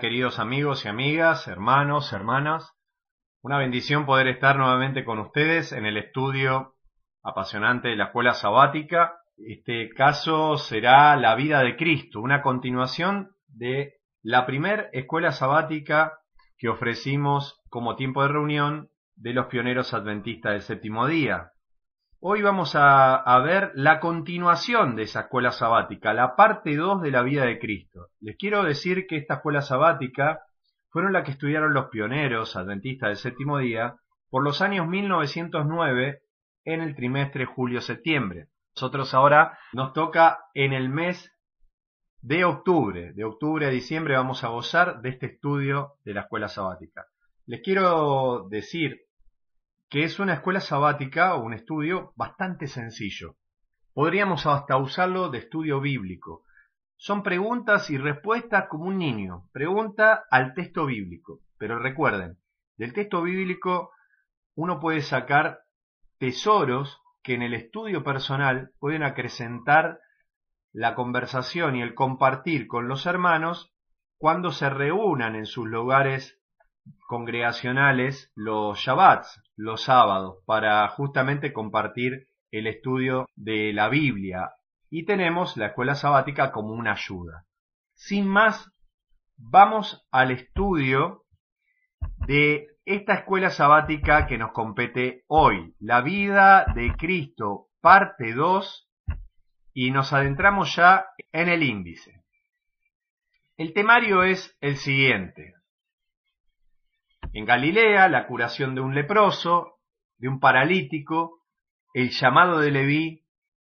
Queridos 0.00 0.38
amigos 0.38 0.84
y 0.84 0.88
amigas, 0.88 1.46
hermanos, 1.48 2.12
hermanas. 2.12 2.72
Una 3.42 3.58
bendición 3.58 4.06
poder 4.06 4.26
estar 4.26 4.56
nuevamente 4.56 5.04
con 5.04 5.18
ustedes 5.18 5.72
en 5.72 5.86
el 5.86 5.96
estudio 5.96 6.76
apasionante 7.22 7.88
de 7.88 7.96
la 7.96 8.06
escuela 8.06 8.32
sabática. 8.32 9.18
Este 9.36 9.90
caso 9.90 10.56
será 10.56 11.16
la 11.16 11.34
vida 11.34 11.60
de 11.60 11.76
Cristo, 11.76 12.20
una 12.20 12.42
continuación 12.42 13.32
de 13.48 13.94
la 14.22 14.46
primer 14.46 14.88
escuela 14.92 15.30
sabática 15.32 16.18
que 16.56 16.68
ofrecimos 16.68 17.62
como 17.68 17.94
tiempo 17.94 18.22
de 18.22 18.28
reunión 18.28 18.90
de 19.14 19.34
los 19.34 19.46
pioneros 19.46 19.92
adventistas 19.94 20.52
del 20.52 20.62
séptimo 20.62 21.06
día. 21.06 21.51
Hoy 22.24 22.40
vamos 22.40 22.76
a, 22.76 23.40
ver 23.44 23.72
la 23.74 23.98
continuación 23.98 24.94
de 24.94 25.02
esa 25.02 25.22
escuela 25.22 25.50
sabática, 25.50 26.14
la 26.14 26.36
parte 26.36 26.76
2 26.76 27.02
de 27.02 27.10
la 27.10 27.24
vida 27.24 27.44
de 27.44 27.58
Cristo. 27.58 28.10
Les 28.20 28.36
quiero 28.36 28.62
decir 28.62 29.08
que 29.08 29.16
esta 29.16 29.34
escuela 29.34 29.60
sabática 29.60 30.44
fueron 30.90 31.12
la 31.12 31.24
que 31.24 31.32
estudiaron 31.32 31.74
los 31.74 31.86
pioneros 31.86 32.54
adventistas 32.54 33.08
del 33.08 33.16
séptimo 33.16 33.58
día 33.58 33.96
por 34.30 34.44
los 34.44 34.62
años 34.62 34.86
1909 34.86 36.22
en 36.64 36.80
el 36.80 36.94
trimestre 36.94 37.44
julio-septiembre. 37.44 38.46
Nosotros 38.76 39.14
ahora 39.14 39.58
nos 39.72 39.92
toca 39.92 40.44
en 40.54 40.72
el 40.72 40.90
mes 40.90 41.36
de 42.20 42.44
octubre, 42.44 43.14
de 43.14 43.24
octubre 43.24 43.66
a 43.66 43.70
diciembre 43.70 44.14
vamos 44.14 44.44
a 44.44 44.48
gozar 44.50 45.00
de 45.00 45.08
este 45.08 45.26
estudio 45.26 45.94
de 46.04 46.14
la 46.14 46.20
escuela 46.20 46.46
sabática. 46.46 47.04
Les 47.46 47.62
quiero 47.62 48.46
decir 48.48 49.00
que 49.92 50.04
es 50.04 50.18
una 50.18 50.32
escuela 50.32 50.62
sabática 50.62 51.34
o 51.34 51.42
un 51.42 51.52
estudio 51.52 52.14
bastante 52.16 52.66
sencillo. 52.66 53.36
Podríamos 53.92 54.46
hasta 54.46 54.78
usarlo 54.78 55.28
de 55.28 55.36
estudio 55.36 55.82
bíblico. 55.82 56.44
Son 56.96 57.22
preguntas 57.22 57.90
y 57.90 57.98
respuestas 57.98 58.68
como 58.70 58.86
un 58.86 58.96
niño. 58.96 59.50
Pregunta 59.52 60.24
al 60.30 60.54
texto 60.54 60.86
bíblico. 60.86 61.40
Pero 61.58 61.78
recuerden, 61.78 62.38
del 62.78 62.94
texto 62.94 63.20
bíblico 63.20 63.90
uno 64.54 64.80
puede 64.80 65.02
sacar 65.02 65.58
tesoros 66.16 67.02
que 67.22 67.34
en 67.34 67.42
el 67.42 67.52
estudio 67.52 68.02
personal 68.02 68.70
pueden 68.78 69.02
acrecentar 69.02 70.00
la 70.72 70.94
conversación 70.94 71.76
y 71.76 71.82
el 71.82 71.94
compartir 71.94 72.66
con 72.66 72.88
los 72.88 73.04
hermanos 73.04 73.74
cuando 74.16 74.52
se 74.52 74.70
reúnan 74.70 75.36
en 75.36 75.44
sus 75.44 75.66
lugares 75.66 76.41
congregacionales 77.06 78.32
los 78.34 78.78
Shabbats, 78.78 79.42
los 79.56 79.82
sábados, 79.84 80.38
para 80.46 80.86
justamente 80.88 81.52
compartir 81.52 82.28
el 82.50 82.66
estudio 82.66 83.26
de 83.34 83.72
la 83.72 83.88
Biblia. 83.88 84.50
Y 84.90 85.04
tenemos 85.04 85.56
la 85.56 85.66
escuela 85.66 85.94
sabática 85.94 86.52
como 86.52 86.74
una 86.74 86.92
ayuda. 86.92 87.44
Sin 87.94 88.26
más, 88.26 88.70
vamos 89.36 90.06
al 90.10 90.30
estudio 90.30 91.24
de 92.26 92.68
esta 92.84 93.14
escuela 93.14 93.50
sabática 93.50 94.26
que 94.26 94.38
nos 94.38 94.52
compete 94.52 95.24
hoy, 95.28 95.74
la 95.78 96.00
vida 96.00 96.66
de 96.74 96.92
Cristo, 96.96 97.68
parte 97.80 98.32
2, 98.32 98.88
y 99.74 99.90
nos 99.90 100.12
adentramos 100.12 100.74
ya 100.76 101.06
en 101.32 101.48
el 101.48 101.62
índice. 101.62 102.22
El 103.56 103.72
temario 103.72 104.22
es 104.22 104.56
el 104.60 104.76
siguiente. 104.76 105.54
En 107.34 107.46
Galilea, 107.46 108.08
la 108.08 108.26
curación 108.26 108.74
de 108.74 108.82
un 108.82 108.94
leproso, 108.94 109.78
de 110.18 110.28
un 110.28 110.38
paralítico, 110.38 111.40
el 111.94 112.10
llamado 112.10 112.58
de 112.58 112.70
Leví, 112.70 113.24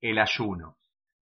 el 0.00 0.18
ayuno. 0.20 0.76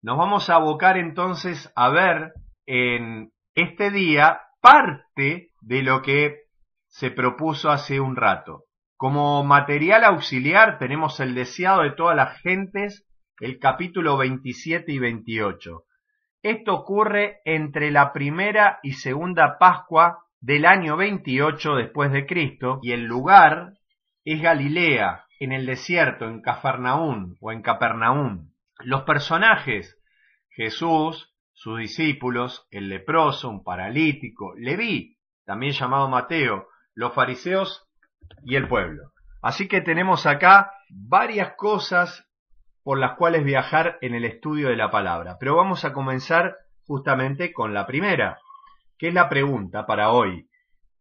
Nos 0.00 0.16
vamos 0.16 0.48
a 0.48 0.54
abocar 0.54 0.96
entonces 0.96 1.70
a 1.76 1.90
ver 1.90 2.32
en 2.64 3.32
este 3.54 3.90
día 3.90 4.40
parte 4.62 5.50
de 5.60 5.82
lo 5.82 6.00
que 6.00 6.44
se 6.88 7.10
propuso 7.10 7.70
hace 7.70 8.00
un 8.00 8.16
rato. 8.16 8.64
Como 8.96 9.44
material 9.44 10.02
auxiliar 10.04 10.78
tenemos 10.78 11.20
el 11.20 11.34
deseado 11.34 11.82
de 11.82 11.92
todas 11.92 12.16
las 12.16 12.40
gentes, 12.40 13.06
el 13.40 13.58
capítulo 13.58 14.16
27 14.16 14.90
y 14.90 14.98
28. 14.98 15.84
Esto 16.42 16.74
ocurre 16.74 17.40
entre 17.44 17.90
la 17.90 18.12
primera 18.12 18.80
y 18.82 18.94
segunda 18.94 19.58
Pascua 19.58 20.24
del 20.42 20.66
año 20.66 20.96
28 20.96 21.76
después 21.76 22.10
de 22.10 22.26
Cristo 22.26 22.80
y 22.82 22.90
el 22.92 23.04
lugar 23.04 23.74
es 24.24 24.42
Galilea, 24.42 25.24
en 25.38 25.52
el 25.52 25.66
desierto, 25.66 26.26
en 26.26 26.42
Cafarnaún 26.42 27.36
o 27.40 27.52
en 27.52 27.62
Capernaún. 27.62 28.52
Los 28.80 29.02
personajes, 29.02 29.98
Jesús, 30.50 31.32
sus 31.52 31.78
discípulos, 31.78 32.66
el 32.70 32.88
leproso, 32.88 33.48
un 33.48 33.62
paralítico, 33.62 34.54
Leví, 34.56 35.16
también 35.44 35.72
llamado 35.72 36.08
Mateo, 36.08 36.66
los 36.94 37.14
fariseos 37.14 37.88
y 38.44 38.56
el 38.56 38.66
pueblo. 38.66 39.12
Así 39.42 39.68
que 39.68 39.80
tenemos 39.80 40.26
acá 40.26 40.72
varias 40.90 41.54
cosas 41.56 42.28
por 42.82 42.98
las 42.98 43.16
cuales 43.16 43.44
viajar 43.44 43.98
en 44.00 44.14
el 44.14 44.24
estudio 44.24 44.68
de 44.68 44.76
la 44.76 44.90
palabra. 44.90 45.36
Pero 45.38 45.54
vamos 45.54 45.84
a 45.84 45.92
comenzar 45.92 46.56
justamente 46.84 47.52
con 47.52 47.74
la 47.74 47.86
primera, 47.86 48.38
¿Qué 49.02 49.08
es 49.08 49.14
la 49.14 49.28
pregunta 49.28 49.84
para 49.84 50.12
hoy? 50.12 50.48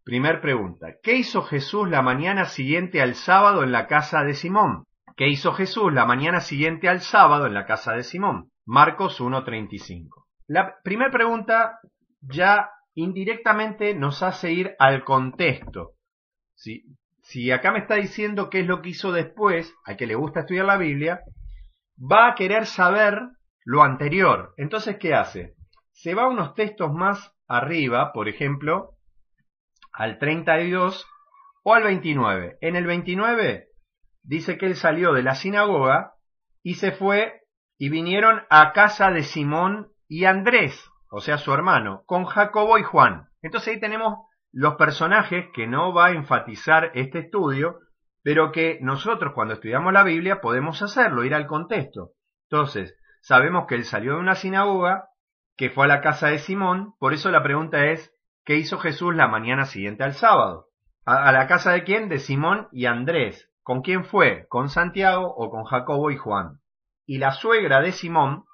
Primer 0.03 0.41
pregunta. 0.41 0.95
¿Qué 1.03 1.17
hizo 1.17 1.43
Jesús 1.43 1.87
la 1.87 2.01
mañana 2.01 2.45
siguiente 2.45 2.99
al 2.99 3.13
sábado 3.13 3.63
en 3.63 3.71
la 3.71 3.85
casa 3.85 4.23
de 4.23 4.33
Simón? 4.33 4.85
¿Qué 5.15 5.27
hizo 5.27 5.53
Jesús 5.53 5.93
la 5.93 6.07
mañana 6.07 6.39
siguiente 6.39 6.89
al 6.89 7.01
sábado 7.01 7.45
en 7.45 7.53
la 7.53 7.67
casa 7.67 7.93
de 7.93 8.01
Simón? 8.01 8.49
Marcos 8.65 9.21
1.35. 9.21 10.09
La 10.47 10.81
primera 10.83 11.11
pregunta 11.11 11.77
ya 12.21 12.71
indirectamente 12.95 13.93
nos 13.93 14.23
hace 14.23 14.51
ir 14.51 14.75
al 14.79 15.03
contexto. 15.03 15.91
Si, 16.55 16.83
si 17.21 17.51
acá 17.51 17.71
me 17.71 17.77
está 17.77 17.93
diciendo 17.93 18.49
qué 18.49 18.61
es 18.61 18.65
lo 18.65 18.81
que 18.81 18.89
hizo 18.89 19.11
después, 19.11 19.75
a 19.85 19.95
que 19.95 20.07
le 20.07 20.15
gusta 20.15 20.39
estudiar 20.39 20.65
la 20.65 20.77
Biblia, 20.77 21.21
va 21.99 22.29
a 22.29 22.33
querer 22.33 22.65
saber 22.65 23.21
lo 23.63 23.83
anterior. 23.83 24.55
Entonces, 24.57 24.97
¿qué 24.97 25.13
hace? 25.13 25.53
Se 25.91 26.15
va 26.15 26.23
a 26.23 26.29
unos 26.29 26.55
textos 26.55 26.91
más 26.91 27.31
arriba, 27.57 28.13
por 28.13 28.29
ejemplo, 28.29 28.95
al 29.91 30.17
32 30.19 31.05
o 31.63 31.73
al 31.73 31.83
29. 31.83 32.57
En 32.61 32.75
el 32.75 32.85
29 32.85 33.67
dice 34.23 34.57
que 34.57 34.67
él 34.67 34.75
salió 34.75 35.13
de 35.13 35.23
la 35.23 35.35
sinagoga 35.35 36.13
y 36.63 36.75
se 36.75 36.91
fue 36.91 37.41
y 37.77 37.89
vinieron 37.89 38.43
a 38.49 38.71
casa 38.73 39.11
de 39.11 39.23
Simón 39.23 39.91
y 40.07 40.25
Andrés, 40.25 40.89
o 41.09 41.19
sea, 41.19 41.37
su 41.37 41.53
hermano, 41.53 42.03
con 42.05 42.25
Jacobo 42.25 42.77
y 42.77 42.83
Juan. 42.83 43.27
Entonces 43.41 43.73
ahí 43.73 43.79
tenemos 43.79 44.19
los 44.51 44.75
personajes 44.75 45.47
que 45.53 45.67
no 45.67 45.93
va 45.93 46.07
a 46.07 46.11
enfatizar 46.11 46.91
este 46.93 47.19
estudio, 47.19 47.79
pero 48.23 48.51
que 48.51 48.79
nosotros 48.81 49.33
cuando 49.33 49.55
estudiamos 49.55 49.93
la 49.93 50.03
Biblia 50.03 50.41
podemos 50.41 50.81
hacerlo, 50.81 51.23
ir 51.23 51.33
al 51.33 51.47
contexto. 51.47 52.11
Entonces, 52.49 52.95
sabemos 53.21 53.65
que 53.67 53.75
él 53.75 53.85
salió 53.85 54.13
de 54.13 54.19
una 54.19 54.35
sinagoga, 54.35 55.05
que 55.57 55.69
fue 55.69 55.85
a 55.85 55.87
la 55.87 56.01
casa 56.01 56.27
de 56.27 56.39
Simón, 56.39 56.95
por 56.99 57.13
eso 57.13 57.29
la 57.31 57.43
pregunta 57.43 57.85
es, 57.85 58.13
¿qué 58.45 58.55
hizo 58.55 58.77
Jesús 58.79 59.15
la 59.15 59.27
mañana 59.27 59.65
siguiente 59.65 60.03
al 60.03 60.13
sábado? 60.13 60.67
¿A, 61.05 61.31
la 61.31 61.47
casa 61.47 61.71
de 61.71 61.83
quién? 61.83 62.09
De 62.09 62.19
Simón 62.19 62.67
y 62.71 62.85
Andrés. 62.85 63.49
¿Con 63.63 63.81
quién 63.81 64.05
fue? 64.05 64.47
¿Con 64.49 64.69
Santiago 64.69 65.33
o 65.35 65.49
con 65.49 65.63
Jacobo 65.63 66.11
y 66.11 66.17
Juan? 66.17 66.59
Y 67.05 67.17
la 67.17 67.31
suegra 67.31 67.81
de 67.81 67.91
Simón 67.91 68.45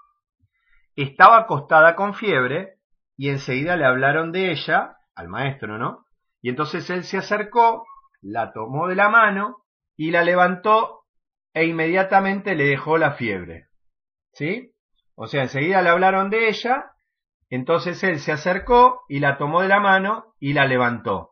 estaba 0.95 1.38
acostada 1.38 1.95
con 1.95 2.13
fiebre 2.13 2.75
y 3.15 3.29
enseguida 3.29 3.75
le 3.75 3.85
hablaron 3.85 4.31
de 4.31 4.51
ella 4.51 4.97
al 5.15 5.27
maestro, 5.27 5.77
¿no? 5.77 6.05
Y 6.41 6.49
entonces 6.49 6.89
él 6.89 7.03
se 7.03 7.17
acercó, 7.17 7.85
la 8.21 8.53
tomó 8.53 8.88
de 8.88 8.95
la 8.95 9.09
mano 9.09 9.65
y 9.95 10.11
la 10.11 10.23
levantó 10.23 11.03
e 11.53 11.65
inmediatamente 11.65 12.55
le 12.55 12.65
dejó 12.65 12.97
la 12.97 13.11
fiebre. 13.13 13.67
¿Sí? 14.33 14.73
O 15.19 15.27
sea, 15.27 15.41
enseguida 15.41 15.81
le 15.81 15.89
hablaron 15.89 16.29
de 16.29 16.47
ella, 16.47 16.91
entonces 17.49 18.03
él 18.03 18.19
se 18.19 18.31
acercó 18.31 19.01
y 19.09 19.19
la 19.19 19.37
tomó 19.37 19.61
de 19.61 19.67
la 19.67 19.79
mano 19.79 20.35
y 20.39 20.53
la 20.53 20.67
levantó. 20.67 21.31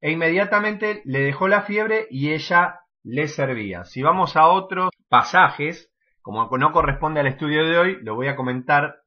E 0.00 0.12
inmediatamente 0.12 1.02
le 1.04 1.20
dejó 1.20 1.48
la 1.48 1.62
fiebre 1.62 2.06
y 2.10 2.32
ella 2.32 2.80
le 3.02 3.26
servía. 3.26 3.84
Si 3.84 4.02
vamos 4.02 4.36
a 4.36 4.46
otros 4.46 4.90
pasajes, 5.08 5.90
como 6.20 6.48
no 6.56 6.72
corresponde 6.72 7.20
al 7.20 7.26
estudio 7.26 7.64
de 7.64 7.76
hoy, 7.76 7.98
lo 8.02 8.14
voy 8.14 8.28
a 8.28 8.36
comentar 8.36 9.02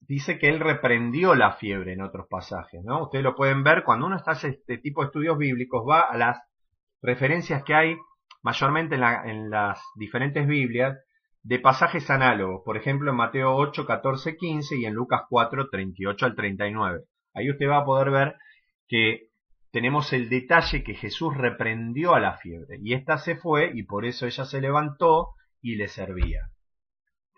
dice 0.00 0.38
que 0.38 0.48
él 0.48 0.58
reprendió 0.58 1.34
la 1.34 1.52
fiebre 1.52 1.92
en 1.92 2.00
otros 2.00 2.26
pasajes, 2.28 2.82
¿no? 2.82 3.04
Ustedes 3.04 3.22
lo 3.22 3.36
pueden 3.36 3.62
ver 3.62 3.84
cuando 3.84 4.06
uno 4.06 4.16
está 4.16 4.32
en 4.42 4.54
este 4.54 4.78
tipo 4.78 5.02
de 5.02 5.08
estudios 5.08 5.36
bíblicos, 5.36 5.86
va 5.86 6.00
a 6.00 6.16
las 6.16 6.40
referencias 7.02 7.62
que 7.62 7.74
hay 7.74 7.96
mayormente 8.42 8.96
en, 8.96 9.50
las 9.50 9.80
diferentes 9.94 10.46
Biblias 10.46 10.98
de 11.48 11.58
pasajes 11.58 12.10
análogos, 12.10 12.60
por 12.62 12.76
ejemplo 12.76 13.10
en 13.10 13.16
Mateo 13.16 13.56
8, 13.56 13.86
14, 13.86 14.36
15 14.36 14.76
y 14.76 14.84
en 14.84 14.92
Lucas 14.92 15.22
4, 15.30 15.70
38 15.70 16.26
al 16.26 16.34
39. 16.34 17.04
Ahí 17.32 17.50
usted 17.50 17.66
va 17.66 17.78
a 17.78 17.84
poder 17.86 18.10
ver 18.10 18.34
que 18.86 19.30
tenemos 19.70 20.12
el 20.12 20.28
detalle 20.28 20.84
que 20.84 20.92
Jesús 20.92 21.34
reprendió 21.34 22.14
a 22.14 22.20
la 22.20 22.36
fiebre 22.36 22.76
y 22.82 22.92
ésta 22.92 23.16
se 23.16 23.36
fue 23.36 23.70
y 23.72 23.84
por 23.84 24.04
eso 24.04 24.26
ella 24.26 24.44
se 24.44 24.60
levantó 24.60 25.36
y 25.62 25.76
le 25.76 25.88
servía. 25.88 26.50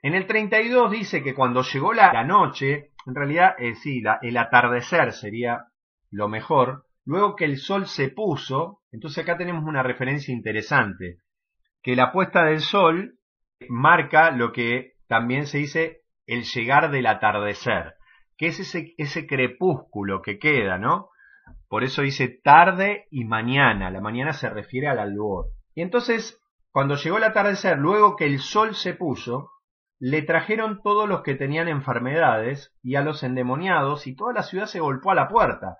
En 0.03 0.15
el 0.15 0.27
32 0.27 0.91
dice 0.91 1.23
que 1.23 1.33
cuando 1.33 1.63
llegó 1.63 1.93
la, 1.93 2.25
noche, 2.25 2.91
en 3.06 3.15
realidad 3.15 3.55
eh, 3.59 3.77
sí, 3.77 4.03
el 4.23 4.37
atardecer 4.37 5.13
sería 5.13 5.67
lo 6.11 6.29
mejor, 6.29 6.87
luego 7.05 7.37
que 7.37 7.45
el 7.45 7.59
sol 7.59 7.87
se 7.87 8.09
puso, 8.09 8.81
entonces 8.91 9.23
acá 9.23 9.39
tenemos 9.39 9.63
una 9.63 9.85
referencia 9.85 10.35
interesante, 10.35 11.19
que 11.81 11.95
la 11.95 12.11
puesta 12.11 12.43
del 12.47 12.59
sol 12.59 13.19
marca 13.69 14.31
lo 14.31 14.53
que 14.53 14.95
también 15.07 15.47
se 15.47 15.59
dice 15.59 16.03
el 16.27 16.45
llegar 16.45 16.91
del 16.91 17.07
atardecer, 17.07 17.95
que 18.37 18.47
es 18.47 18.61
ese, 18.61 18.95
ese 18.97 19.27
crepúsculo 19.27 20.23
que 20.23 20.39
queda, 20.39 20.79
¿no? 20.79 21.11
Por 21.69 21.85
eso 21.85 22.03
dice 22.03 22.29
tarde 22.29 23.07
y 23.11 23.25
mañana, 23.25 23.91
la 23.91 24.01
mañana 24.01 24.33
se 24.33 24.49
refiere 24.49 24.89
al 24.89 24.99
albor. 24.99 25.47
Y 25.75 25.83
entonces, 25.83 26.41
cuando 26.71 26.97
llegó 26.97 27.19
el 27.19 27.25
atardecer, 27.25 27.79
luego 27.79 28.17
que 28.17 28.27
el 28.27 28.39
sol 28.39 28.75
se 28.75 28.95
puso, 28.95 29.51
le 29.99 30.23
trajeron 30.23 30.81
todos 30.83 31.09
los 31.09 31.23
que 31.23 31.35
tenían 31.35 31.69
enfermedades 31.69 32.75
y 32.83 32.95
a 32.95 33.03
los 33.03 33.23
endemoniados, 33.23 34.06
y 34.06 34.17
toda 34.17 34.33
la 34.33 34.43
ciudad 34.43 34.67
se 34.67 34.81
golpó 34.81 35.11
a 35.11 35.15
la 35.15 35.29
puerta, 35.29 35.77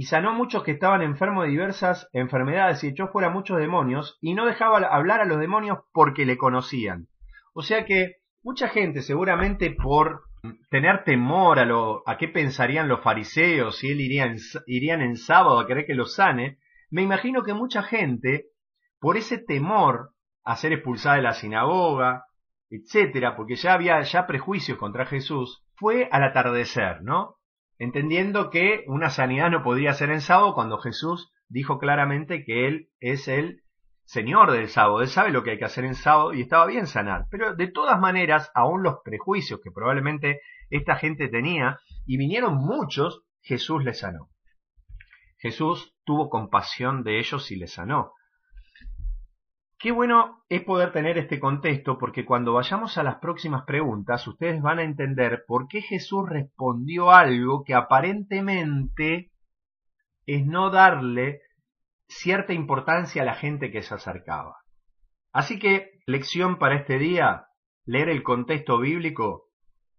y 0.00 0.04
sanó 0.04 0.32
muchos 0.32 0.62
que 0.62 0.70
estaban 0.70 1.02
enfermos 1.02 1.44
de 1.44 1.50
diversas 1.50 2.08
enfermedades 2.14 2.82
y 2.82 2.88
echó 2.88 3.08
fuera 3.08 3.28
muchos 3.28 3.58
demonios, 3.58 4.16
y 4.22 4.32
no 4.32 4.46
dejaba 4.46 4.78
hablar 4.78 5.20
a 5.20 5.26
los 5.26 5.38
demonios 5.38 5.80
porque 5.92 6.24
le 6.24 6.38
conocían. 6.38 7.08
O 7.52 7.60
sea 7.60 7.84
que 7.84 8.14
mucha 8.42 8.70
gente 8.70 9.02
seguramente 9.02 9.70
por 9.70 10.22
tener 10.70 11.04
temor 11.04 11.58
a 11.58 11.66
lo 11.66 12.02
a 12.08 12.16
qué 12.16 12.28
pensarían 12.28 12.88
los 12.88 13.02
fariseos 13.02 13.76
si 13.76 13.90
él 13.90 14.00
iría 14.00 14.34
irían 14.66 15.02
en 15.02 15.18
sábado 15.18 15.60
a 15.60 15.66
querer 15.66 15.84
que 15.84 15.92
lo 15.92 16.06
sane, 16.06 16.56
me 16.90 17.02
imagino 17.02 17.42
que 17.42 17.52
mucha 17.52 17.82
gente 17.82 18.46
por 19.00 19.18
ese 19.18 19.36
temor 19.36 20.14
a 20.44 20.56
ser 20.56 20.72
expulsada 20.72 21.16
de 21.16 21.22
la 21.24 21.34
sinagoga, 21.34 22.24
etcétera, 22.70 23.36
porque 23.36 23.56
ya 23.56 23.74
había 23.74 24.00
ya 24.00 24.26
prejuicios 24.26 24.78
contra 24.78 25.04
Jesús, 25.04 25.62
fue 25.74 26.08
al 26.10 26.24
atardecer, 26.24 27.02
¿no? 27.02 27.36
Entendiendo 27.80 28.50
que 28.50 28.84
una 28.88 29.08
sanidad 29.08 29.50
no 29.50 29.62
podía 29.62 29.94
ser 29.94 30.10
en 30.10 30.20
sábado 30.20 30.52
cuando 30.52 30.76
Jesús 30.76 31.32
dijo 31.48 31.78
claramente 31.78 32.44
que 32.44 32.68
Él 32.68 32.90
es 33.00 33.26
el 33.26 33.62
Señor 34.04 34.52
del 34.52 34.68
sábado, 34.68 35.00
Él 35.00 35.08
sabe 35.08 35.30
lo 35.30 35.42
que 35.42 35.52
hay 35.52 35.58
que 35.58 35.64
hacer 35.64 35.86
en 35.86 35.94
sábado 35.94 36.34
y 36.34 36.42
estaba 36.42 36.66
bien 36.66 36.86
sanar. 36.86 37.24
Pero 37.30 37.56
de 37.56 37.68
todas 37.68 37.98
maneras, 37.98 38.50
aún 38.54 38.82
los 38.82 38.96
prejuicios 39.02 39.60
que 39.64 39.70
probablemente 39.70 40.42
esta 40.68 40.96
gente 40.96 41.28
tenía, 41.28 41.80
y 42.04 42.18
vinieron 42.18 42.56
muchos, 42.56 43.22
Jesús 43.40 43.82
les 43.82 44.00
sanó. 44.00 44.28
Jesús 45.38 45.96
tuvo 46.04 46.28
compasión 46.28 47.02
de 47.02 47.18
ellos 47.18 47.50
y 47.50 47.56
les 47.56 47.72
sanó. 47.72 48.12
Qué 49.80 49.92
bueno 49.92 50.44
es 50.50 50.62
poder 50.62 50.92
tener 50.92 51.16
este 51.16 51.40
contexto 51.40 51.96
porque 51.96 52.26
cuando 52.26 52.52
vayamos 52.52 52.98
a 52.98 53.02
las 53.02 53.16
próximas 53.16 53.64
preguntas 53.64 54.26
ustedes 54.26 54.60
van 54.60 54.78
a 54.78 54.82
entender 54.82 55.44
por 55.46 55.68
qué 55.68 55.80
Jesús 55.80 56.28
respondió 56.28 57.10
algo 57.12 57.64
que 57.64 57.72
aparentemente 57.72 59.32
es 60.26 60.44
no 60.44 60.68
darle 60.68 61.40
cierta 62.08 62.52
importancia 62.52 63.22
a 63.22 63.24
la 63.24 63.36
gente 63.36 63.70
que 63.70 63.80
se 63.80 63.94
acercaba. 63.94 64.58
Así 65.32 65.58
que, 65.58 65.92
lección 66.04 66.58
para 66.58 66.76
este 66.76 66.98
día, 66.98 67.46
leer 67.86 68.10
el 68.10 68.22
contexto 68.22 68.78
bíblico 68.80 69.46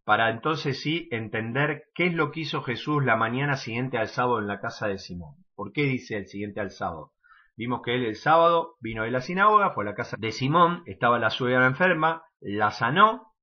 para 0.03 0.29
entonces 0.29 0.79
sí 0.79 1.07
entender 1.09 1.85
qué 1.95 2.05
es 2.05 2.13
lo 2.13 2.29
que 2.29 2.41
hizo 2.41 2.61
Jesús 2.61 3.03
la 3.03 3.15
mañana 3.15 3.57
siguiente 3.57 3.97
al 3.97 4.09
sábado 4.09 4.41
en 4.41 4.47
la 4.47 4.59
casa 4.59 4.87
de 4.87 4.99
Simón. 4.99 5.37
¿Por 5.55 5.71
qué 5.71 5.85
dice 5.85 6.17
el 6.17 6.27
siguiente 6.27 6.59
al 6.59 6.69
sábado? 6.69 7.13
Vimos 7.61 7.83
que 7.83 7.93
él 7.93 8.05
el 8.05 8.15
sábado 8.15 8.77
vino 8.79 9.03
de 9.03 9.11
la 9.11 9.21
sinagoga, 9.21 9.75
fue 9.75 9.83
a 9.83 9.91
la 9.91 9.93
casa 9.93 10.17
de 10.17 10.31
Simón, 10.31 10.81
estaba 10.87 11.19
la 11.19 11.29
suegra 11.29 11.67
enferma, 11.67 12.23
la 12.39 12.71
sanó, 12.71 13.35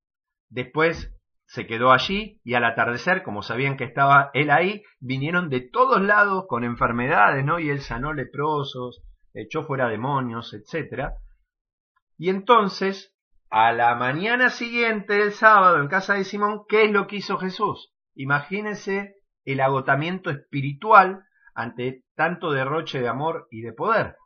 después 0.49 1.14
se 1.47 1.69
quedó 1.69 1.93
allí 1.93 2.40
y 2.43 2.54
al 2.54 2.64
atardecer, 2.64 3.23
como 3.23 3.43
sabían 3.43 3.76
que 3.76 3.85
estaba 3.85 4.31
él 4.35 4.50
ahí, 4.50 4.83
vinieron 4.99 5.50
de 5.50 5.61
todos 5.61 6.02
lados 6.02 6.47
con 6.49 6.64
enfermedades, 6.64 7.45
¿no? 7.45 7.61
Y 7.61 7.71
él 7.71 7.78
sanó 7.78 8.12
leprosos, 8.12 9.04
echó 9.35 9.62
fuera 9.62 9.87
demonios, 9.87 10.52
etc. 10.52 11.12
Y 12.16 12.31
entonces, 12.31 13.14
a 13.50 13.71
la 13.71 13.95
mañana 13.95 14.50
siguiente 14.50 15.14
del 15.14 15.31
sábado 15.31 15.81
en 15.81 15.87
casa 15.87 16.14
de 16.14 16.25
Simón, 16.25 16.62
¿qué 16.69 16.87
es 16.87 16.90
lo 16.90 17.07
que 17.07 17.19
hizo 17.19 17.38
Jesús? 17.38 17.95
Imagínense 18.16 19.14
el 19.45 19.61
agotamiento 19.61 20.31
espiritual 20.31 21.23
ante 21.54 22.02
tanto 22.19 22.51
derroche 22.51 23.01
de 23.01 23.07
amor 23.07 23.47
y 23.49 23.61
de 23.61 23.73
poder. 23.73 24.17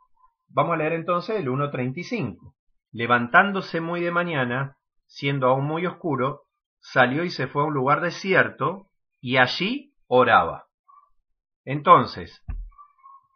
Vamos 0.47 0.73
a 0.73 0.77
leer 0.77 0.93
entonces 0.93 1.39
el 1.39 1.47
1.35. 1.47 2.55
Levantándose 2.91 3.81
muy 3.81 4.01
de 4.01 4.09
mañana, 4.09 4.77
siendo 5.05 5.47
aún 5.47 5.65
muy 5.65 5.85
oscuro, 5.85 6.41
salió 6.79 7.23
y 7.23 7.29
se 7.29 7.45
fue 7.45 7.61
a 7.61 7.65
un 7.67 7.75
lugar 7.75 8.01
desierto 8.01 8.89
y 9.21 9.37
allí 9.37 9.93
oraba. 10.07 10.65
Entonces, 11.65 12.43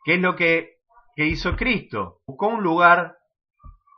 ¿qué 0.04 0.16
es 0.16 0.22
lo 0.22 0.36
que, 0.36 0.78
que 1.16 1.28
hizo 1.28 1.56
Cristo? 1.56 2.22
Buscó 2.26 2.48
un 2.48 2.64
lugar 2.64 3.16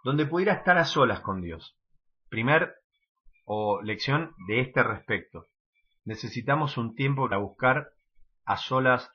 donde 0.04 0.25
pudiera 0.25 0.56
estar 0.56 0.78
a 0.78 0.84
solas 0.84 1.22
con 1.22 1.42
Dios. 1.42 1.78
Primer 2.28 2.75
o 3.46 3.82
lección 3.82 4.36
de 4.50 4.60
este 4.60 4.84
respecto. 4.84 5.46
Necesitamos 6.04 6.78
un 6.78 6.96
tiempo 6.96 7.30
para 7.30 7.38
buscar 7.38 7.92
a 8.44 8.58
solas 8.58 9.10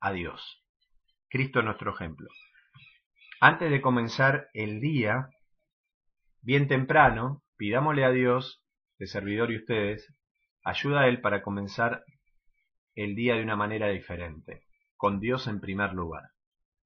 a 0.00 0.12
Dios. 0.12 0.62
Cristo 1.28 1.60
es 1.60 1.64
nuestro 1.64 1.94
ejemplo. 1.94 2.28
Antes 3.40 3.70
de 3.70 3.80
comenzar 3.80 4.48
el 4.52 4.80
día, 4.80 5.30
bien 6.42 6.68
temprano, 6.68 7.42
pidámosle 7.56 8.04
a 8.04 8.10
Dios, 8.10 8.64
de 8.98 9.06
servidor 9.06 9.50
y 9.50 9.56
ustedes, 9.56 10.14
ayuda 10.64 11.02
a 11.02 11.08
Él 11.08 11.20
para 11.20 11.42
comenzar 11.42 12.04
el 12.94 13.14
día 13.14 13.36
de 13.36 13.42
una 13.42 13.56
manera 13.56 13.88
diferente, 13.88 14.64
con 14.96 15.20
Dios 15.20 15.46
en 15.46 15.60
primer 15.60 15.94
lugar. 15.94 16.24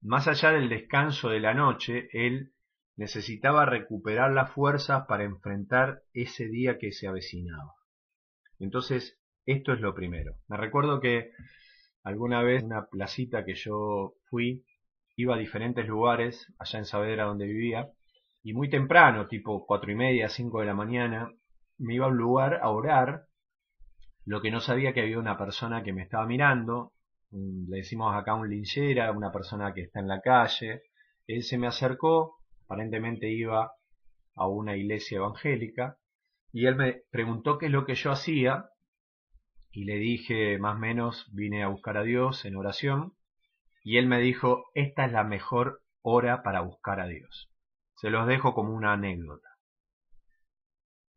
Más 0.01 0.29
allá 0.29 0.53
del 0.53 0.69
descanso 0.69 1.31
de 1.31 1.41
la 1.41 1.55
noche, 1.55 2.09
Él 2.13 2.53
necesitaba 2.97 3.65
recuperar 3.67 4.33
las 4.33 4.53
fuerzas 4.53 5.07
para 5.09 5.25
enfrentar 5.25 6.03
ese 6.13 6.47
día 6.49 6.79
que 6.79 6.93
se 6.93 7.09
avecinaba. 7.09 7.73
Entonces, 8.59 9.19
esto 9.47 9.73
es 9.73 9.81
lo 9.81 9.95
primero. 9.95 10.37
Me 10.49 10.57
recuerdo 10.57 11.01
que 11.01 11.31
Alguna 12.05 12.43
vez 12.43 12.63
una 12.63 12.87
placita 12.87 13.45
que 13.45 13.55
yo 13.55 14.15
fui, 14.29 14.63
iba 15.17 15.35
a 15.35 15.39
diferentes 15.39 15.87
lugares 15.87 16.53
allá 16.59 16.79
en 16.79 16.85
Saavedra 16.85 17.25
donde 17.25 17.47
vivía, 17.47 17.91
y 18.43 18.53
muy 18.53 18.69
temprano, 18.69 19.27
tipo 19.27 19.65
cuatro 19.67 19.91
y 19.91 19.95
media, 19.95 20.29
cinco 20.29 20.61
de 20.61 20.67
la 20.67 20.75
mañana, 20.75 21.33
me 21.79 21.95
iba 21.95 22.05
a 22.05 22.11
un 22.11 22.19
lugar 22.19 22.61
a 22.63 22.69
orar, 22.69 23.25
lo 24.27 24.43
que 24.43 24.51
no 24.51 24.61
sabía 24.61 24.93
que 24.93 25.01
había 25.01 25.19
una 25.19 25.39
persona 25.39 25.83
que 25.83 25.95
me 25.95 26.03
estaba 26.03 26.27
mirando, 26.27 26.93
le 27.31 27.79
decimos 27.79 28.15
acá 28.15 28.35
un 28.35 28.51
linchera, 28.51 29.11
una 29.11 29.33
persona 29.33 29.73
que 29.73 29.83
está 29.83 30.01
en 30.01 30.09
la 30.09 30.21
calle, 30.21 30.83
él 31.27 31.43
se 31.43 31.57
me 31.57 31.67
acercó, 31.67 32.37
aparentemente 32.67 33.31
iba 33.31 33.73
a 34.35 34.49
una 34.49 34.77
iglesia 34.77 35.17
evangélica, 35.17 35.97
y 36.53 36.67
él 36.67 36.77
me 36.77 37.03
preguntó 37.11 37.57
qué 37.57 37.67
es 37.67 37.73
lo 37.73 37.87
que 37.87 37.95
yo 37.95 38.13
hacía, 38.13 38.67
y 39.75 39.85
le 39.85 39.97
dije 39.97 40.59
más 40.59 40.77
o 40.77 40.79
menos, 40.79 41.29
vine 41.33 41.65
a 41.65 41.69
buscar 41.69 41.97
a 41.97 42.05
Dios 42.05 42.45
en 42.45 42.57
oración, 42.57 43.15
y 43.83 43.99
él 43.99 44.07
me 44.07 44.21
dijo, 44.21 44.67
esta 44.75 45.05
es 45.05 45.13
la 45.13 45.25
mejor 45.25 45.83
hora 46.01 46.43
para 46.43 46.61
buscar 46.61 47.01
a 47.01 47.07
Dios. 47.07 47.51
Se 47.97 48.09
los 48.09 48.27
dejo 48.27 48.55
como 48.55 48.73
una 48.73 48.93
anécdota. 48.93 49.49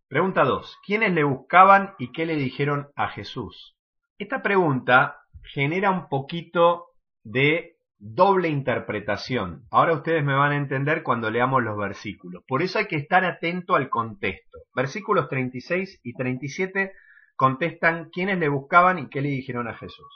Pregunta 0.07 0.43
2. 0.43 0.79
¿Quiénes 0.85 1.13
le 1.13 1.23
buscaban 1.23 1.93
y 1.99 2.11
qué 2.11 2.25
le 2.25 2.35
dijeron 2.35 2.89
a 2.95 3.09
Jesús? 3.09 3.77
Esta 4.17 4.41
pregunta 4.41 5.19
genera 5.43 5.91
un 5.91 6.09
poquito 6.09 6.87
de 7.23 7.77
doble 7.99 8.49
interpretación. 8.49 9.65
Ahora 9.69 9.93
ustedes 9.93 10.23
me 10.23 10.33
van 10.33 10.53
a 10.53 10.57
entender 10.57 11.03
cuando 11.03 11.29
leamos 11.29 11.61
los 11.63 11.77
versículos. 11.77 12.43
Por 12.47 12.61
eso 12.61 12.79
hay 12.79 12.87
que 12.87 12.95
estar 12.95 13.23
atento 13.23 13.75
al 13.75 13.89
contexto. 13.89 14.59
Versículos 14.73 15.29
36 15.29 15.99
y 16.03 16.13
37 16.13 16.91
contestan 17.37 18.09
quiénes 18.11 18.39
le 18.39 18.49
buscaban 18.49 18.99
y 18.99 19.09
qué 19.09 19.21
le 19.21 19.29
dijeron 19.29 19.69
a 19.69 19.75
Jesús. 19.75 20.07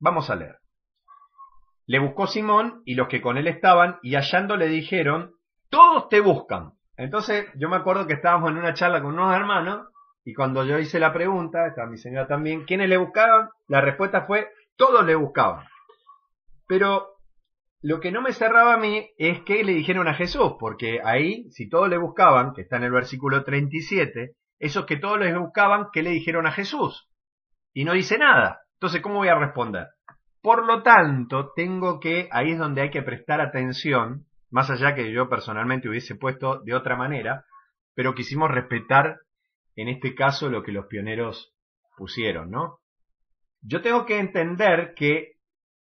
Vamos 0.00 0.30
a 0.30 0.36
leer. 0.36 0.58
Le 1.86 2.00
buscó 2.00 2.26
Simón 2.26 2.82
y 2.84 2.94
los 2.94 3.06
que 3.06 3.22
con 3.22 3.38
él 3.38 3.46
estaban, 3.46 3.98
y 4.02 4.16
hallando 4.16 4.56
le 4.56 4.66
dijeron, 4.66 5.34
todos 5.70 6.08
te 6.08 6.20
buscan. 6.20 6.72
Entonces 6.96 7.46
yo 7.54 7.68
me 7.68 7.76
acuerdo 7.76 8.06
que 8.06 8.14
estábamos 8.14 8.50
en 8.50 8.56
una 8.56 8.74
charla 8.74 9.00
con 9.00 9.12
unos 9.12 9.36
hermanos, 9.36 9.86
y 10.24 10.34
cuando 10.34 10.64
yo 10.64 10.78
hice 10.78 10.98
la 10.98 11.12
pregunta, 11.12 11.68
estaba 11.68 11.88
mi 11.88 11.98
señora 11.98 12.26
también, 12.26 12.64
¿quiénes 12.64 12.88
le 12.88 12.96
buscaban? 12.96 13.50
La 13.68 13.80
respuesta 13.80 14.22
fue, 14.22 14.48
todos 14.74 15.04
le 15.06 15.14
buscaban. 15.14 15.64
Pero 16.66 17.06
lo 17.82 18.00
que 18.00 18.10
no 18.10 18.22
me 18.22 18.32
cerraba 18.32 18.74
a 18.74 18.78
mí 18.78 19.08
es 19.18 19.42
que 19.42 19.62
le 19.62 19.72
dijeron 19.72 20.08
a 20.08 20.14
Jesús, 20.14 20.54
porque 20.58 21.00
ahí, 21.04 21.48
si 21.52 21.68
todos 21.68 21.88
le 21.88 21.98
buscaban, 21.98 22.54
que 22.54 22.62
está 22.62 22.78
en 22.78 22.84
el 22.84 22.90
versículo 22.90 23.44
37, 23.44 24.32
esos 24.58 24.86
que 24.86 24.96
todos 24.96 25.18
le 25.18 25.36
buscaban, 25.36 25.88
¿qué 25.92 26.02
le 26.02 26.10
dijeron 26.10 26.46
a 26.46 26.52
Jesús? 26.52 27.08
Y 27.72 27.84
no 27.84 27.92
dice 27.92 28.18
nada. 28.18 28.60
Entonces, 28.74 29.02
¿cómo 29.02 29.16
voy 29.16 29.28
a 29.28 29.38
responder? 29.38 29.88
Por 30.42 30.64
lo 30.64 30.82
tanto, 30.82 31.52
tengo 31.54 31.98
que, 31.98 32.28
ahí 32.30 32.52
es 32.52 32.58
donde 32.58 32.82
hay 32.82 32.90
que 32.90 33.02
prestar 33.02 33.40
atención, 33.40 34.26
más 34.50 34.70
allá 34.70 34.94
que 34.94 35.12
yo 35.12 35.28
personalmente 35.28 35.88
hubiese 35.88 36.14
puesto 36.14 36.60
de 36.62 36.74
otra 36.74 36.96
manera, 36.96 37.44
pero 37.94 38.14
quisimos 38.14 38.50
respetar 38.50 39.18
en 39.74 39.88
este 39.88 40.14
caso 40.14 40.48
lo 40.48 40.62
que 40.62 40.72
los 40.72 40.86
pioneros 40.86 41.54
pusieron, 41.96 42.50
¿no? 42.50 42.78
Yo 43.60 43.82
tengo 43.82 44.06
que 44.06 44.18
entender 44.18 44.94
que 44.94 45.32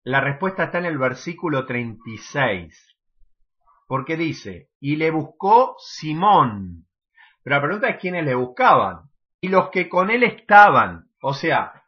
la 0.04 0.22
respuesta 0.22 0.66
está 0.66 0.80
en 0.80 0.86
el 0.86 0.98
versículo 0.98 1.66
36, 1.66 2.98
porque 3.88 4.18
dice, 4.18 4.70
y 4.80 4.96
le 4.96 5.12
buscó 5.12 5.76
Simón. 5.80 6.88
Pero 7.46 7.56
la 7.56 7.62
pregunta 7.62 7.88
es 7.88 7.98
quiénes 8.02 8.26
le 8.26 8.36
buscaban. 8.36 9.04
Y 9.40 9.48
los 9.48 9.70
que 9.70 9.88
con 9.88 10.10
él 10.10 10.24
estaban. 10.24 11.06
O 11.22 11.34
sea, 11.34 11.86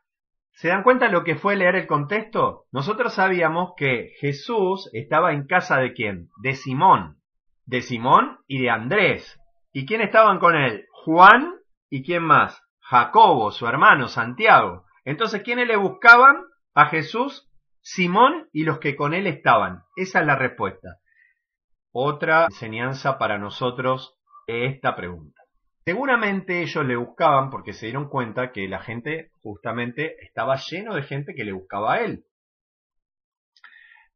¿Se 0.57 0.69
dan 0.69 0.81
cuenta 0.81 1.07
lo 1.09 1.23
que 1.23 1.35
fue 1.35 1.55
leer 1.55 1.75
el 1.75 1.85
contexto? 1.85 2.65
Nosotros 2.71 3.13
sabíamos 3.13 3.73
que 3.77 4.13
Jesús 4.19 4.89
estaba 4.91 5.31
en 5.31 5.45
casa 5.45 5.77
de 5.77 5.93
quién? 5.93 6.29
De 6.41 6.55
Simón. 6.55 7.21
De 7.67 7.83
Simón 7.83 8.39
y 8.47 8.63
de 8.63 8.71
Andrés. 8.71 9.39
¿Y 9.71 9.85
quién 9.85 10.01
estaban 10.01 10.39
con 10.39 10.55
él? 10.55 10.87
Juan 10.91 11.53
y 11.91 12.03
quién 12.03 12.23
más? 12.23 12.59
Jacobo, 12.79 13.51
su 13.51 13.67
hermano, 13.67 14.07
Santiago. 14.07 14.85
Entonces, 15.05 15.43
¿quiénes 15.43 15.67
le 15.67 15.75
buscaban 15.75 16.37
a 16.73 16.87
Jesús? 16.87 17.47
Simón 17.81 18.49
y 18.51 18.63
los 18.63 18.79
que 18.79 18.95
con 18.95 19.13
él 19.13 19.27
estaban. 19.27 19.83
Esa 19.95 20.21
es 20.21 20.25
la 20.25 20.37
respuesta. 20.37 20.97
Otra 21.91 22.45
enseñanza 22.45 23.19
para 23.19 23.37
nosotros 23.37 24.17
de 24.47 24.65
esta 24.65 24.95
pregunta. 24.95 25.36
Seguramente 25.87 26.63
ellos 26.63 26.85
le 26.85 26.97
buscaban 26.97 27.49
porque 27.49 27.71
se 27.71 27.85
dieron 27.85 28.09
cuenta 28.09 28.51
que 28.51 28.67
la 28.67 28.81
gente 28.81 29.31
justamente 29.41 30.21
estaba 30.21 30.57
lleno 30.57 30.93
de 30.93 31.03
gente 31.03 31.33
que 31.33 31.45
le 31.45 31.53
buscaba 31.53 31.93
a 31.93 32.01
él. 32.01 32.25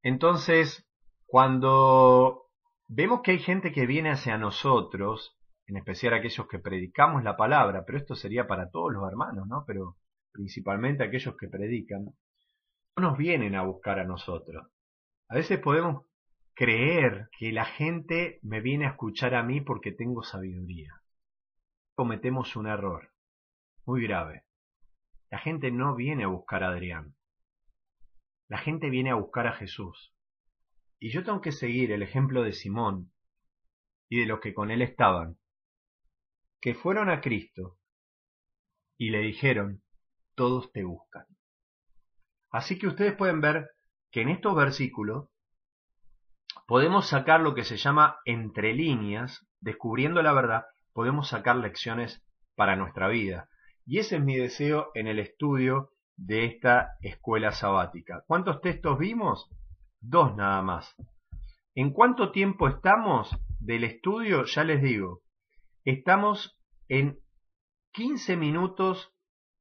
Entonces, 0.03 0.85
cuando 1.25 2.49
vemos 2.89 3.21
que 3.21 3.31
hay 3.31 3.39
gente 3.39 3.71
que 3.71 3.85
viene 3.85 4.11
hacia 4.11 4.37
nosotros, 4.37 5.39
en 5.65 5.77
especial 5.77 6.13
aquellos 6.13 6.45
que 6.49 6.59
predicamos 6.59 7.23
la 7.23 7.37
palabra, 7.37 7.85
pero 7.85 7.99
esto 7.99 8.15
sería 8.15 8.47
para 8.47 8.69
todos 8.69 8.91
los 8.91 9.09
hermanos, 9.09 9.47
¿no? 9.47 9.63
Pero 9.65 9.95
principalmente 10.33 11.05
aquellos 11.05 11.37
que 11.37 11.47
predican, 11.47 12.03
no 12.97 13.01
nos 13.01 13.17
vienen 13.17 13.55
a 13.55 13.63
buscar 13.63 13.97
a 13.97 14.03
nosotros. 14.03 14.67
A 15.29 15.35
veces 15.35 15.57
podemos 15.59 16.03
creer 16.53 17.29
que 17.39 17.53
la 17.53 17.63
gente 17.63 18.39
me 18.41 18.59
viene 18.59 18.87
a 18.87 18.89
escuchar 18.89 19.35
a 19.35 19.43
mí 19.43 19.61
porque 19.61 19.93
tengo 19.93 20.21
sabiduría 20.21 21.00
cometemos 21.95 22.55
un 22.55 22.67
error 22.67 23.11
muy 23.85 24.03
grave. 24.03 24.45
La 25.29 25.39
gente 25.39 25.71
no 25.71 25.95
viene 25.95 26.23
a 26.23 26.27
buscar 26.27 26.63
a 26.63 26.69
Adrián. 26.69 27.15
La 28.47 28.57
gente 28.57 28.89
viene 28.89 29.11
a 29.11 29.15
buscar 29.15 29.47
a 29.47 29.53
Jesús. 29.53 30.13
Y 30.99 31.09
yo 31.11 31.23
tengo 31.23 31.41
que 31.41 31.51
seguir 31.51 31.91
el 31.91 32.03
ejemplo 32.03 32.43
de 32.43 32.53
Simón 32.53 33.11
y 34.09 34.19
de 34.19 34.25
los 34.25 34.39
que 34.39 34.53
con 34.53 34.71
él 34.71 34.81
estaban, 34.81 35.37
que 36.59 36.75
fueron 36.75 37.09
a 37.09 37.21
Cristo 37.21 37.79
y 38.97 39.09
le 39.09 39.19
dijeron, 39.19 39.81
todos 40.35 40.71
te 40.71 40.83
buscan. 40.83 41.25
Así 42.51 42.77
que 42.77 42.87
ustedes 42.87 43.15
pueden 43.15 43.41
ver 43.41 43.71
que 44.11 44.21
en 44.21 44.29
estos 44.29 44.55
versículos 44.55 45.29
podemos 46.67 47.07
sacar 47.07 47.39
lo 47.39 47.55
que 47.55 47.63
se 47.63 47.77
llama 47.77 48.19
entre 48.25 48.73
líneas, 48.73 49.47
descubriendo 49.59 50.21
la 50.21 50.33
verdad, 50.33 50.65
podemos 50.93 51.29
sacar 51.29 51.55
lecciones 51.55 52.23
para 52.55 52.75
nuestra 52.75 53.07
vida. 53.07 53.49
Y 53.85 53.99
ese 53.99 54.17
es 54.17 54.23
mi 54.23 54.35
deseo 54.35 54.91
en 54.93 55.07
el 55.07 55.19
estudio 55.19 55.89
de 56.17 56.45
esta 56.45 56.97
escuela 57.01 57.51
sabática. 57.51 58.23
¿Cuántos 58.27 58.61
textos 58.61 58.97
vimos? 58.99 59.49
Dos 59.99 60.35
nada 60.35 60.61
más. 60.61 60.95
¿En 61.73 61.91
cuánto 61.91 62.31
tiempo 62.31 62.67
estamos 62.67 63.35
del 63.59 63.83
estudio? 63.83 64.45
Ya 64.45 64.63
les 64.63 64.81
digo, 64.81 65.21
estamos 65.85 66.59
en 66.89 67.19
15 67.93 68.37
minutos 68.37 69.13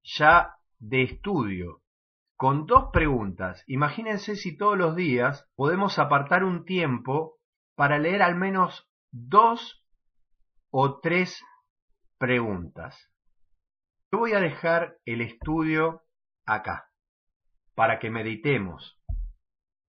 ya 0.02 0.54
de 0.78 1.02
estudio, 1.02 1.82
con 2.36 2.66
dos 2.66 2.90
preguntas. 2.92 3.62
Imagínense 3.66 4.34
si 4.34 4.56
todos 4.56 4.76
los 4.76 4.96
días 4.96 5.48
podemos 5.56 5.98
apartar 5.98 6.42
un 6.42 6.64
tiempo 6.64 7.36
para 7.76 7.98
leer 7.98 8.22
al 8.22 8.34
menos 8.34 8.88
dos 9.12 9.84
o 10.70 11.00
tres 11.00 11.42
preguntas. 12.18 13.08
Yo 14.12 14.18
voy 14.18 14.32
a 14.32 14.40
dejar 14.40 14.96
el 15.04 15.20
estudio 15.20 16.02
acá, 16.46 16.90
para 17.74 17.98
que 17.98 18.10
meditemos, 18.10 18.98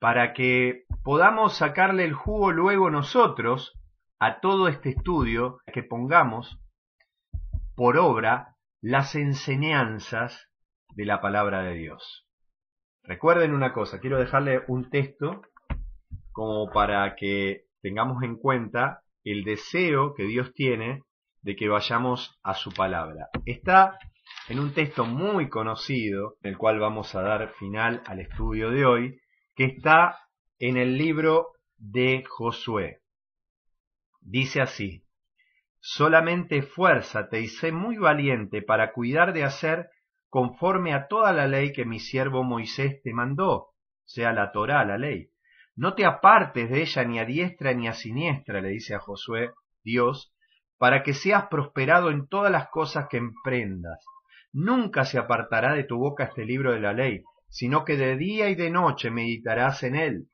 para 0.00 0.32
que 0.32 0.85
podamos 1.02 1.56
sacarle 1.56 2.04
el 2.04 2.14
jugo 2.14 2.52
luego 2.52 2.90
nosotros 2.90 3.73
a 4.20 4.40
todo 4.40 4.68
este 4.68 4.90
estudio, 4.90 5.61
que 5.73 5.82
pongamos 5.82 6.58
por 7.75 7.97
obra 7.97 8.56
las 8.80 9.14
enseñanzas 9.14 10.49
de 10.94 11.04
la 11.04 11.20
palabra 11.20 11.62
de 11.62 11.75
Dios. 11.75 12.26
Recuerden 13.04 13.54
una 13.54 13.73
cosa, 13.73 14.00
quiero 14.00 14.18
dejarle 14.18 14.62
un 14.66 14.90
texto 14.90 15.42
como 16.32 16.70
para 16.70 17.14
que 17.16 17.66
tengamos 17.80 18.23
en 18.23 18.37
cuenta 18.37 19.02
el 19.32 19.44
deseo 19.44 20.14
que 20.14 20.25
Dios 20.25 20.52
tiene 20.54 21.02
de 21.42 21.56
que 21.56 21.68
vayamos 21.68 22.38
a 22.42 22.54
su 22.54 22.70
palabra. 22.73 23.28
Está 23.44 23.99
en 24.49 24.58
un 24.58 24.73
texto 24.73 25.04
muy 25.04 25.49
conocido, 25.49 26.37
en 26.42 26.52
el 26.52 26.58
cual 26.58 26.78
vamos 26.78 27.14
a 27.14 27.23
dar 27.23 27.52
final 27.54 28.02
al 28.06 28.20
estudio 28.20 28.70
de 28.70 28.85
hoy, 28.85 29.20
que 29.54 29.64
está 29.64 30.18
en 30.58 30.76
el 30.76 30.97
libro 30.97 31.49
de 31.76 32.25
Josué. 32.28 33.00
Dice 34.20 34.61
así, 34.61 35.04
solamente 35.78 36.62
fuérzate 36.62 37.40
y 37.40 37.49
sé 37.49 37.73
muy 37.73 37.97
valiente 37.97 38.62
para 38.62 38.92
cuidar 38.92 39.32
de 39.32 39.44
hacer 39.44 39.90
conforme 40.28 40.92
a 40.92 41.06
toda 41.06 41.32
la 41.32 41.47
ley 41.47 41.73
que 41.73 41.87
mi 41.87 42.00
siervo 42.00 42.44
Moisés 42.44 43.00
te 43.02 43.12
mandó, 43.14 43.68
sea 44.04 44.32
la 44.32 44.52
Torá, 44.52 44.85
la 44.85 44.99
ley 44.99 45.30
no 45.78 45.94
te 45.94 46.04
apartes 46.04 46.68
de 46.70 46.82
ella 46.82 47.04
ni 47.04 47.20
a 47.20 47.25
diestra 47.25 47.73
ni 47.73 47.87
a 47.87 47.92
siniestra, 47.92 48.61
le 48.61 48.70
dice 48.70 48.97
a 48.97 48.99
Josué 48.99 49.52
Dios, 49.85 50.35
para 50.76 51.04
que 51.04 51.14
seas 51.14 51.47
prosperado 51.47 52.11
en 52.11 52.26
todas 52.26 52.50
las 52.50 52.68
cosas 52.68 53.06
que 53.08 53.16
emprendas. 53.16 54.04
Nunca 54.52 55.04
se 55.04 55.18
apartará 55.18 55.75
de 55.75 55.85
tu 55.85 55.97
boca 55.97 56.25
este 56.25 56.44
libro 56.44 56.73
de 56.73 56.80
la 56.80 56.92
ley, 56.92 57.23
sino 57.49 57.85
que 57.85 57.97
de 57.97 58.16
día 58.16 58.49
y 58.49 58.56
de 58.56 58.70
noche 58.70 59.12
meditarás 59.12 59.85
en 59.85 59.94
él, 59.94 60.26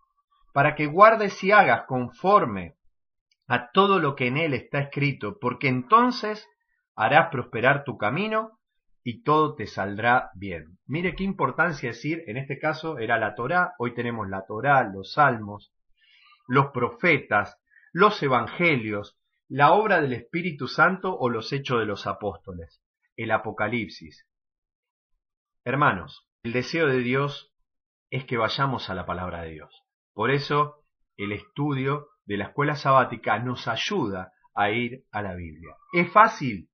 para 0.55 0.75
que 0.75 0.87
guardes 0.87 1.45
y 1.45 1.53
hagas 1.53 1.85
conforme 1.87 2.77
a 3.47 3.71
todo 3.71 3.99
lo 3.99 4.17
que 4.17 4.29
en 4.29 4.39
él 4.39 4.55
está 4.55 4.79
escrito, 4.79 5.37
porque 5.39 5.69
entonces 5.69 6.49
harás 6.97 7.29
prosperar 7.31 7.85
tu 7.85 7.99
camino 7.99 8.59
y 9.05 9.23
todo 9.23 9.55
te 9.55 9.67
saldrá 9.67 10.31
bien. 10.35 10.79
Mire 10.87 11.15
qué 11.15 11.25
importancia 11.25 11.91
decir, 11.91 12.25
en 12.27 12.39
este 12.39 12.59
caso 12.59 12.99
era 12.99 13.19
la 13.19 13.35
Torá, 13.35 13.75
hoy 13.79 13.95
tenemos 13.95 14.29
la 14.29 14.47
Torá, 14.47 14.83
los 14.83 15.13
salmos, 15.13 15.73
los 16.49 16.69
profetas, 16.73 17.61
los 17.93 18.21
evangelios, 18.23 19.19
la 19.47 19.75
obra 19.75 20.01
del 20.01 20.15
Espíritu 20.15 20.69
Santo 20.69 21.15
o 21.15 21.29
los 21.29 21.53
hechos 21.53 21.79
de 21.81 21.85
los 21.85 22.07
apóstoles, 22.07 22.83
el 23.17 23.31
Apocalipsis. 23.31 24.27
Hermanos, 25.65 26.27
el 26.43 26.53
deseo 26.53 26.87
de 26.87 27.01
Dios 27.01 27.55
es 28.09 28.25
que 28.25 28.39
vayamos 28.39 28.89
a 28.89 28.95
la 28.95 29.05
palabra 29.05 29.43
de 29.43 29.51
Dios. 29.51 29.83
Por 30.15 30.31
eso 30.31 30.85
el 31.19 31.33
estudio 31.33 32.09
de 32.25 32.39
la 32.39 32.47
escuela 32.47 32.77
sabática 32.77 33.39
nos 33.39 33.69
ayuda 33.69 34.33
a 34.55 34.71
ir 34.71 35.05
a 35.11 35.21
la 35.21 35.35
Biblia. 35.35 35.77
¿Es 35.93 36.11
fácil? 36.11 36.71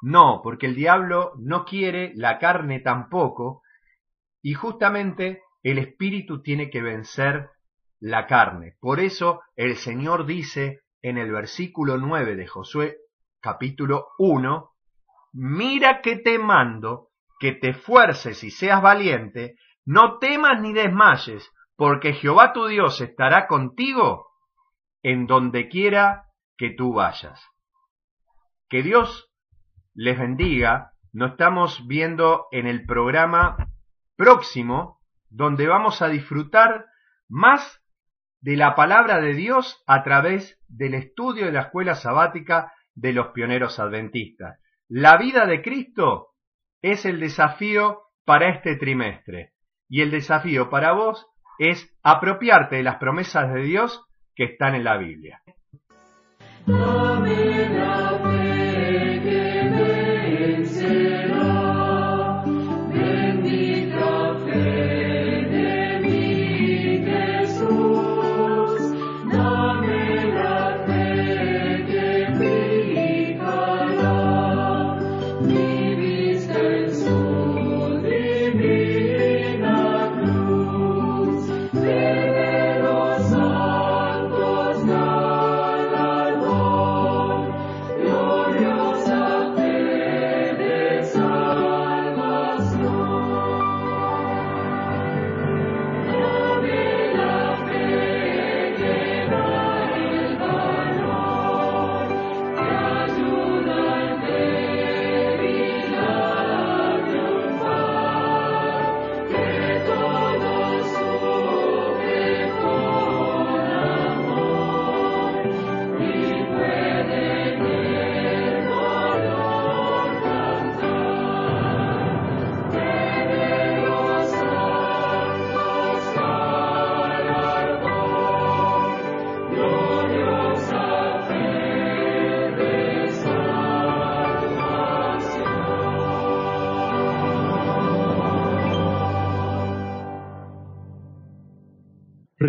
No, 0.00 0.40
porque 0.42 0.66
el 0.66 0.74
diablo 0.74 1.32
no 1.38 1.64
quiere, 1.64 2.12
la 2.14 2.38
carne 2.38 2.80
tampoco, 2.80 3.62
y 4.42 4.54
justamente 4.54 5.42
el 5.62 5.78
espíritu 5.78 6.42
tiene 6.42 6.70
que 6.70 6.82
vencer 6.82 7.50
la 8.00 8.26
carne. 8.26 8.76
Por 8.80 9.00
eso 9.00 9.42
el 9.56 9.76
Señor 9.76 10.26
dice 10.26 10.80
en 11.02 11.18
el 11.18 11.32
versículo 11.32 11.98
9 11.98 12.36
de 12.36 12.46
Josué 12.46 12.96
capítulo 13.40 14.08
1, 14.18 14.70
mira 15.32 16.00
que 16.00 16.16
te 16.16 16.38
mando 16.38 17.08
que 17.38 17.52
te 17.52 17.72
fuerces 17.72 18.42
y 18.42 18.50
seas 18.50 18.82
valiente, 18.82 19.56
no 19.84 20.18
temas 20.18 20.60
ni 20.60 20.72
desmayes, 20.72 21.50
porque 21.76 22.12
Jehová 22.12 22.52
tu 22.52 22.66
Dios 22.66 23.00
estará 23.00 23.46
contigo 23.46 24.26
en 25.02 25.26
donde 25.26 25.68
quiera 25.68 26.26
que 26.56 26.70
tú 26.70 26.92
vayas. 26.92 27.40
Que 28.68 28.82
Dios 28.82 29.27
les 29.98 30.16
bendiga. 30.16 30.92
Nos 31.12 31.32
estamos 31.32 31.88
viendo 31.88 32.46
en 32.52 32.68
el 32.68 32.86
programa 32.86 33.68
próximo, 34.16 35.00
donde 35.28 35.66
vamos 35.66 36.02
a 36.02 36.08
disfrutar 36.08 36.86
más 37.28 37.82
de 38.40 38.56
la 38.56 38.76
palabra 38.76 39.20
de 39.20 39.34
Dios 39.34 39.82
a 39.88 40.04
través 40.04 40.56
del 40.68 40.94
estudio 40.94 41.46
de 41.46 41.52
la 41.52 41.62
escuela 41.62 41.96
sabática 41.96 42.72
de 42.94 43.12
los 43.12 43.28
pioneros 43.28 43.80
adventistas. 43.80 44.60
La 44.86 45.16
vida 45.16 45.46
de 45.46 45.62
Cristo 45.62 46.28
es 46.80 47.04
el 47.04 47.18
desafío 47.18 48.02
para 48.24 48.50
este 48.50 48.76
trimestre 48.76 49.54
y 49.88 50.02
el 50.02 50.12
desafío 50.12 50.70
para 50.70 50.92
vos 50.92 51.26
es 51.58 51.92
apropiarte 52.04 52.76
de 52.76 52.84
las 52.84 52.98
promesas 52.98 53.52
de 53.52 53.62
Dios 53.62 54.06
que 54.36 54.44
están 54.44 54.76
en 54.76 54.84
la 54.84 54.96
Biblia. 54.96 55.42